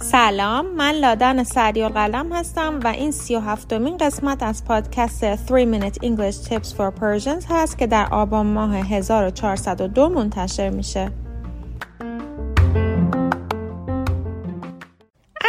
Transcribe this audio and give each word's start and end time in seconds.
سلام 0.00 0.66
من 0.66 0.90
لادن 0.90 1.42
سریال 1.42 1.92
قلم 1.92 2.32
هستم 2.32 2.80
و 2.84 2.86
این 2.86 3.10
سی 3.10 3.36
و 3.36 3.40
هفتمین 3.40 3.96
قسمت 3.96 4.42
از 4.42 4.64
پادکست 4.64 5.36
3 5.36 5.80
Minute 5.80 5.94
English 5.94 6.48
Tips 6.48 6.68
for 6.68 7.00
Persians 7.00 7.46
هست 7.50 7.78
که 7.78 7.86
در 7.86 8.06
آبان 8.10 8.46
ماه 8.46 8.76
1402 8.76 10.08
منتشر 10.08 10.70
میشه. 10.70 11.12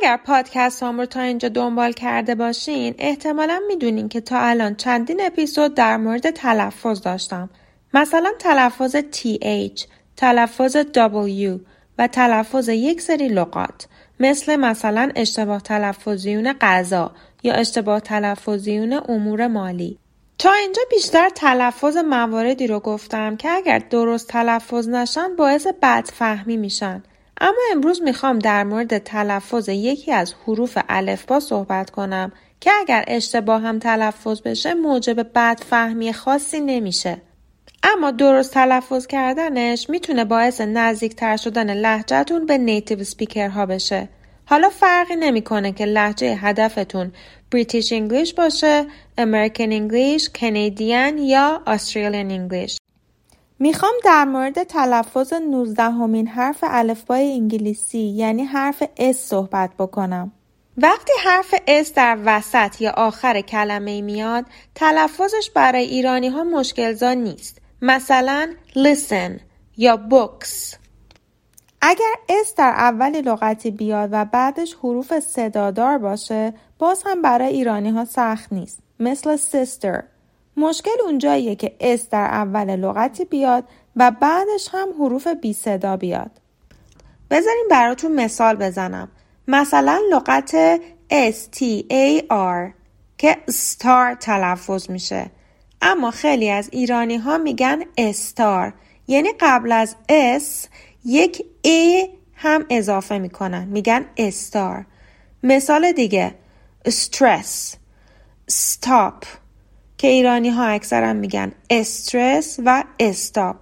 اگر 0.00 0.16
پادکست 0.26 0.82
هم 0.82 1.00
رو 1.00 1.06
تا 1.06 1.20
اینجا 1.20 1.48
دنبال 1.48 1.92
کرده 1.92 2.34
باشین 2.34 2.94
احتمالا 2.98 3.60
می‌دونین 3.68 4.08
که 4.08 4.20
تا 4.20 4.38
الان 4.38 4.74
چندین 4.74 5.20
اپیزود 5.26 5.74
در 5.74 5.96
مورد 5.96 6.30
تلفظ 6.30 7.02
داشتم. 7.02 7.50
مثلا 7.94 8.32
تلفظ 8.38 8.96
TH، 8.96 9.86
تلفظ 10.16 10.76
W 10.76 11.60
و 11.98 12.06
تلفظ 12.06 12.68
یک 12.68 13.00
سری 13.00 13.28
لغات 13.28 13.86
مثل 14.20 14.56
مثلا 14.56 15.10
اشتباه 15.16 15.60
تلفظیون 15.60 16.52
غذا 16.52 17.12
یا 17.42 17.54
اشتباه 17.54 18.00
تلفظیون 18.00 19.00
امور 19.08 19.46
مالی. 19.46 19.98
تا 20.38 20.52
اینجا 20.52 20.82
بیشتر 20.90 21.28
تلفظ 21.28 21.96
مواردی 21.96 22.66
رو 22.66 22.80
گفتم 22.80 23.36
که 23.36 23.50
اگر 23.50 23.78
درست 23.78 24.28
تلفظ 24.28 24.88
نشن 24.88 25.36
باعث 25.36 25.66
بدفهمی 25.82 26.56
میشن. 26.56 27.02
اما 27.40 27.60
امروز 27.72 28.02
می‌خوام 28.02 28.38
در 28.38 28.64
مورد 28.64 28.98
تلفظ 28.98 29.68
یکی 29.68 30.12
از 30.12 30.34
حروف 30.46 30.78
الفبا 30.88 31.40
صحبت 31.40 31.90
کنم 31.90 32.32
که 32.60 32.70
اگر 32.80 33.04
اشتباه 33.08 33.62
هم 33.62 33.78
تلفظ 33.78 34.40
بشه 34.40 34.74
موجب 34.74 35.32
بدفهمی 35.34 36.12
خاصی 36.12 36.60
نمیشه. 36.60 37.22
اما 37.86 38.10
درست 38.10 38.52
تلفظ 38.54 39.06
کردنش 39.06 39.90
می‌تونه 39.90 40.24
باعث 40.24 40.60
نزدیکتر 40.60 41.36
شدن 41.36 41.74
لهجتون 41.74 42.46
به 42.46 42.58
native 42.58 43.04
speaker 43.04 43.48
ها 43.48 43.66
بشه. 43.66 44.08
حالا 44.46 44.68
فرقی 44.68 45.16
نمی‌کنه 45.16 45.72
که 45.72 45.84
لهجه 45.84 46.34
هدفتون 46.34 47.12
British 47.50 47.92
English 47.92 48.34
باشه، 48.34 48.86
American 49.18 49.72
English، 49.72 50.28
Canadian 50.28 51.18
یا 51.18 51.62
Australian 51.66 52.30
English. 52.30 52.78
می‌خوام 53.58 53.94
در 54.04 54.24
مورد 54.24 54.62
تلفظ 54.62 55.32
19مین 55.32 56.26
حرف 56.26 56.58
الفبای 56.62 57.32
انگلیسی 57.32 57.98
یعنی 57.98 58.44
حرف 58.44 58.82
S 58.96 59.16
صحبت 59.16 59.70
بکنم. 59.78 60.32
وقتی 60.76 61.12
حرف 61.24 61.54
S 61.66 61.94
در 61.94 62.18
وسط 62.24 62.80
یا 62.80 62.90
آخر 62.90 63.40
کلمه 63.40 64.02
میاد 64.02 64.44
تلفظش 64.74 65.50
برای 65.54 65.84
ایرانی 65.84 66.28
ها 66.28 66.44
مشکلزا 66.44 67.12
نیست. 67.12 67.63
مثلا 67.86 68.54
listen 68.74 69.40
یا 69.76 69.96
books. 70.10 70.76
اگر 71.82 72.14
S 72.28 72.54
در 72.56 72.74
اول 72.76 73.20
لغتی 73.20 73.70
بیاد 73.70 74.08
و 74.12 74.24
بعدش 74.24 74.74
حروف 74.74 75.18
صدادار 75.18 75.98
باشه 75.98 76.54
باز 76.78 77.02
هم 77.06 77.22
برای 77.22 77.48
ایرانی 77.48 77.90
ها 77.90 78.04
سخت 78.04 78.52
نیست 78.52 78.78
مثل 79.00 79.36
sister. 79.36 80.02
مشکل 80.56 80.90
اونجاییه 81.04 81.54
که 81.54 81.76
S 81.80 82.08
در 82.08 82.24
اول 82.24 82.76
لغتی 82.76 83.24
بیاد 83.24 83.64
و 83.96 84.10
بعدش 84.10 84.68
هم 84.72 84.88
حروف 84.98 85.26
بی 85.26 85.52
صدا 85.52 85.96
بیاد. 85.96 86.30
بذاریم 87.30 87.68
براتون 87.70 88.14
مثال 88.14 88.56
بزنم. 88.56 89.08
مثلا 89.48 90.00
لغت 90.12 90.76
S 91.10 91.36
T 91.56 91.82
A 91.90 92.22
R 92.30 92.72
که 93.18 93.36
star 93.50 94.18
تلفظ 94.20 94.90
میشه. 94.90 95.30
اما 95.84 96.10
خیلی 96.10 96.50
از 96.50 96.68
ایرانی 96.72 97.16
ها 97.16 97.38
میگن 97.38 97.82
استار. 97.98 98.74
یعنی 99.08 99.28
قبل 99.40 99.72
از 99.72 99.96
S 100.08 100.68
یک 101.04 101.44
E 101.62 102.08
هم 102.34 102.66
اضافه 102.70 103.18
می‌کنن. 103.18 103.64
میگن 103.64 104.04
استار. 104.16 104.86
مثال 105.42 105.92
دیگه 105.92 106.34
stress 106.84 107.76
stop 108.50 109.26
که 109.98 110.08
ایرانی 110.08 110.50
ها 110.50 110.64
اکثرا 110.64 111.12
میگن 111.12 111.52
استرس 111.70 112.56
و 112.64 112.84
استاپ 112.98 113.56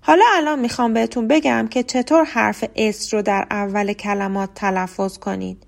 حالا 0.00 0.24
الان 0.34 0.58
می‌خوام 0.58 0.92
بهتون 0.92 1.28
بگم 1.28 1.68
که 1.70 1.82
چطور 1.82 2.24
حرف 2.24 2.64
S 2.76 3.14
رو 3.14 3.22
در 3.22 3.46
اول 3.50 3.92
کلمات 3.92 4.54
تلفظ 4.54 5.18
کنید. 5.18 5.66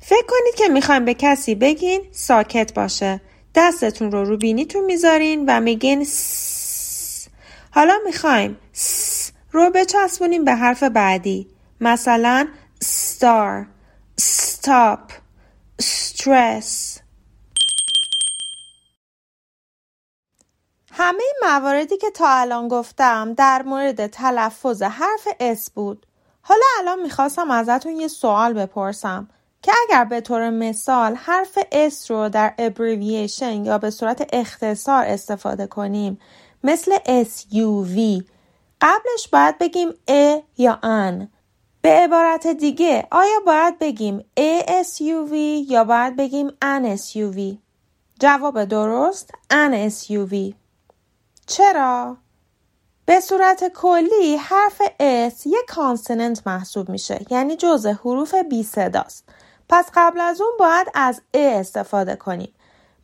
فکر 0.00 0.26
کنید 0.28 0.54
که 0.56 0.68
می‌خوایم 0.68 1.04
به 1.04 1.14
کسی 1.14 1.54
بگین 1.54 2.00
ساکت 2.12 2.74
باشه. 2.74 3.20
دستتون 3.54 4.12
رو 4.12 4.24
رو 4.24 4.36
بینیتون 4.36 4.84
می‌ذارین 4.84 5.44
و 5.48 5.60
میگین 5.60 6.04
س. 6.04 7.28
حالا 7.70 7.98
می‌خوایم 8.04 8.58
س 8.72 9.30
رو 9.52 9.70
بچسبونیم 9.70 10.44
به 10.44 10.54
حرف 10.54 10.82
بعدی. 10.82 11.50
مثلا 11.80 12.48
star 12.84 13.66
stop 14.20 15.12
stress. 15.82 17.00
همه 20.92 21.22
مواردی 21.42 21.96
که 21.96 22.10
تا 22.10 22.28
الان 22.28 22.68
گفتم 22.68 23.34
در 23.34 23.62
مورد 23.62 24.06
تلفظ 24.06 24.82
حرف 24.82 25.28
اس 25.40 25.70
بود. 25.70 26.06
حالا 26.42 26.64
الان 26.78 27.02
می‌خواستم 27.02 27.50
ازتون 27.50 27.92
یه 27.96 28.08
سوال 28.08 28.52
بپرسم. 28.52 29.28
که 29.62 29.72
اگر 29.82 30.04
به 30.04 30.20
طور 30.20 30.50
مثال 30.50 31.14
حرف 31.14 31.58
S 31.90 32.10
رو 32.10 32.28
در 32.28 32.54
ابریویشن 32.58 33.64
یا 33.64 33.78
به 33.78 33.90
صورت 33.90 34.28
اختصار 34.32 35.04
استفاده 35.04 35.66
کنیم 35.66 36.18
مثل 36.64 36.96
SUV 37.24 38.24
قبلش 38.80 39.28
باید 39.32 39.58
بگیم 39.58 39.88
ا 40.08 40.38
یا 40.58 40.78
ان 40.82 41.28
به 41.82 41.88
عبارت 41.88 42.46
دیگه 42.46 43.06
آیا 43.10 43.40
باید 43.46 43.78
بگیم 43.78 44.24
ASUV 44.36 45.32
یا 45.70 45.84
باید 45.84 46.16
بگیم 46.16 46.48
SUV 46.96 47.56
جواب 48.20 48.64
درست 48.64 49.30
SUV 49.88 50.54
چرا؟ 51.46 52.16
به 53.06 53.20
صورت 53.20 53.72
کلی 53.74 54.36
حرف 54.36 54.82
S 55.32 55.46
یک 55.46 55.66
کانسننت 55.68 56.46
محسوب 56.46 56.88
میشه 56.88 57.20
یعنی 57.30 57.56
جزء 57.56 57.92
حروف 57.92 58.34
بی 58.34 58.62
صداست. 58.62 59.24
پس 59.70 59.90
قبل 59.94 60.20
از 60.20 60.40
اون 60.40 60.50
باید 60.58 60.86
از 60.94 61.22
ا 61.34 61.58
استفاده 61.60 62.16
کنیم. 62.16 62.54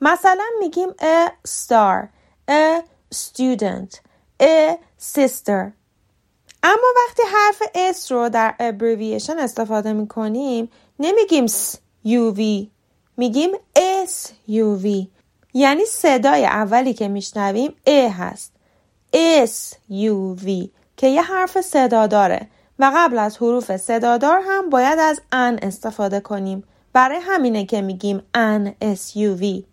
مثلا 0.01 0.45
میگیم 0.61 0.89
a 0.91 1.31
star 1.49 2.09
a 2.51 2.83
student 3.15 4.01
a 4.43 4.77
sister. 5.15 5.73
اما 6.63 6.87
وقتی 6.97 7.23
حرف 7.33 7.63
S 7.93 8.11
رو 8.11 8.29
در 8.29 8.55
abbreviation 8.59 9.39
استفاده 9.39 9.93
می‌کنیم 9.93 10.71
نمیگیم 10.99 11.47
s 11.47 11.77
UV 12.07 12.67
میگیم 13.17 13.51
S 14.07 14.29
UV 14.49 15.07
یعنی 15.55 15.85
صدای 15.85 16.47
اولی 16.47 16.95
که 16.95 17.09
میشنویم 17.09 17.75
A 17.87 18.11
هست. 18.19 18.53
S 19.47 19.75
UV 19.91 20.69
که 20.97 21.07
یه 21.07 21.23
حرف 21.23 21.61
صدا 21.61 22.07
داره. 22.07 22.49
و 22.79 22.93
قبل 22.97 23.19
از 23.19 23.37
حروف 23.37 23.77
صدادار 23.77 24.41
هم 24.47 24.71
باید 24.71 24.99
از 24.99 25.21
ان 25.33 25.59
استفاده 25.63 26.21
کنیم. 26.21 26.65
برای 26.93 27.19
همینه 27.23 27.65
که 27.65 27.83
میگیم 27.83 28.23
ان 28.35 28.75
SUV 28.81 29.65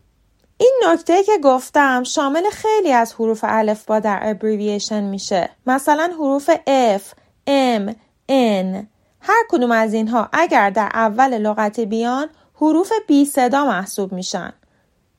این 0.58 0.82
نکته 0.88 1.24
که 1.24 1.38
گفتم 1.44 2.04
شامل 2.04 2.50
خیلی 2.50 2.92
از 2.92 3.14
حروف 3.14 3.44
با 3.88 4.00
در 4.00 4.20
ابریویشن 4.24 5.04
میشه. 5.04 5.50
مثلا 5.68 6.12
حروف 6.14 6.50
F, 6.98 7.02
M, 7.48 7.94
N. 8.30 8.86
هر 9.22 9.44
کدوم 9.50 9.72
از 9.72 9.94
اینها 9.94 10.30
اگر 10.34 10.70
در 10.70 10.92
اول 10.94 11.38
لغت 11.38 11.80
بیان 11.80 12.30
حروف 12.56 12.92
بی 13.08 13.26
صدا 13.26 13.66
محسوب 13.66 14.14
میشن. 14.14 14.54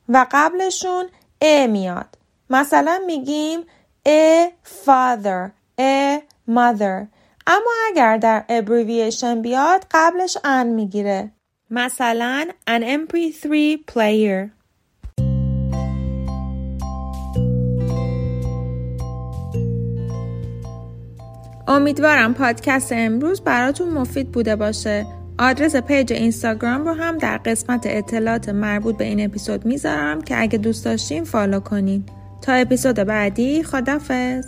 و 0.09 0.25
قبلشون 0.31 1.05
ا 1.41 1.67
میاد. 1.67 2.17
مثلا 2.49 3.01
میگیم 3.05 3.61
a 4.07 4.49
father 4.85 5.51
a 5.81 6.21
mother. 6.47 7.14
اما 7.47 7.71
اگر 7.87 8.17
در 8.17 8.43
ابریویشن 8.49 9.41
بیاد 9.41 9.85
قبلش 9.91 10.37
ان 10.43 10.67
می‌گیره. 10.67 11.31
مثلا 11.69 12.45
an 12.69 12.81
MP3 12.81 13.47
player. 13.91 14.49
امیدوارم 21.67 22.33
پادکست 22.33 22.91
امروز 22.91 23.41
براتون 23.41 23.89
مفید 23.89 24.31
بوده 24.31 24.55
باشه. 24.55 25.05
آدرس 25.39 25.75
page 25.75 26.13
اینستاگرام 26.13 26.85
رو 26.85 26.93
هم 26.93 27.17
در 27.17 27.37
قسمت 27.37 27.83
اطلاعات 27.85 28.49
مربوط 28.49 28.97
به 28.97 29.03
این 29.03 29.25
اپیزود 29.25 29.65
می‌ذارم 29.65 30.21
که 30.21 30.41
اگه 30.41 30.57
دوست 30.57 30.85
داشتین 30.85 31.23
follow 31.23 31.59
کنین. 31.59 32.05
تا 32.41 32.53
اپیزود 32.53 32.95
بعدی 32.95 33.63
خدافز 33.63 34.45